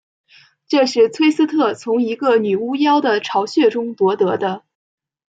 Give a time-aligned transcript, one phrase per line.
[0.67, 4.63] 这是崔斯特从一个女巫妖的巢穴中夺得的。